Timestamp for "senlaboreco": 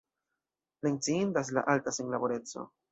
2.01-2.71